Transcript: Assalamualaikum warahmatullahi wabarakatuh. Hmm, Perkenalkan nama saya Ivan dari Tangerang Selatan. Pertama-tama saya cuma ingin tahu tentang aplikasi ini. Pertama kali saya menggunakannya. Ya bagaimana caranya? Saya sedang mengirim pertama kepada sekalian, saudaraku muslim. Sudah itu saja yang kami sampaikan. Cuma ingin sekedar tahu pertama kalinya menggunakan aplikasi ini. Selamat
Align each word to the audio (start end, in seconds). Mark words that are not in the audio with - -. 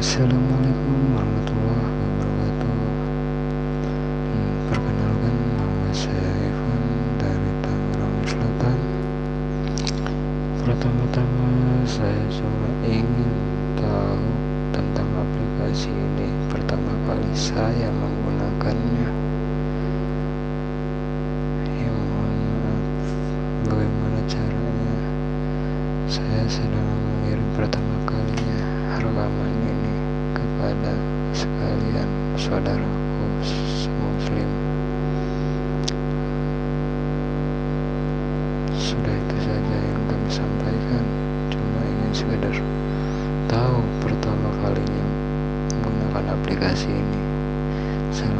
Assalamualaikum 0.00 1.12
warahmatullahi 1.12 1.92
wabarakatuh. 1.92 2.72
Hmm, 4.32 4.52
Perkenalkan 4.72 5.36
nama 5.60 5.88
saya 5.92 6.32
Ivan 6.40 6.84
dari 7.20 7.50
Tangerang 7.60 8.16
Selatan. 8.24 8.78
Pertama-tama 10.64 11.48
saya 11.84 12.16
cuma 12.32 12.68
ingin 12.80 13.28
tahu 13.76 14.24
tentang 14.72 15.04
aplikasi 15.20 15.92
ini. 15.92 16.32
Pertama 16.48 16.96
kali 17.04 17.32
saya 17.36 17.92
menggunakannya. 17.92 19.08
Ya 21.76 21.92
bagaimana 23.68 24.20
caranya? 24.24 24.96
Saya 26.08 26.48
sedang 26.48 26.88
mengirim 26.88 27.44
pertama 27.52 27.89
kepada 30.80 30.96
sekalian, 31.36 32.08
saudaraku 32.40 33.24
muslim. 34.00 34.48
Sudah 38.80 39.12
itu 39.12 39.36
saja 39.44 39.76
yang 39.76 40.04
kami 40.08 40.30
sampaikan. 40.32 41.04
Cuma 41.52 41.80
ingin 41.84 42.12
sekedar 42.16 42.56
tahu 43.52 43.84
pertama 44.00 44.48
kalinya 44.64 45.04
menggunakan 45.84 46.32
aplikasi 46.40 46.88
ini. 46.88 47.20
Selamat 48.08 48.39